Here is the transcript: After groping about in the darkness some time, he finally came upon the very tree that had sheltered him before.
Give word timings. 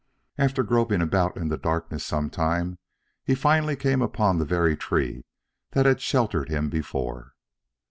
After 0.39 0.63
groping 0.63 0.99
about 0.99 1.37
in 1.37 1.49
the 1.49 1.59
darkness 1.59 2.03
some 2.03 2.31
time, 2.31 2.79
he 3.23 3.35
finally 3.35 3.75
came 3.75 4.01
upon 4.01 4.39
the 4.39 4.45
very 4.45 4.75
tree 4.75 5.25
that 5.73 5.85
had 5.85 6.01
sheltered 6.01 6.49
him 6.49 6.71
before. 6.71 7.33